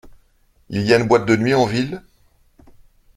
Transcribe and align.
Il 0.69 0.81
y 0.81 0.95
a 0.95 0.97
une 0.97 1.07
boîte 1.07 1.27
de 1.27 1.35
nuit 1.35 1.53
en 1.53 1.67
ville? 1.67 2.01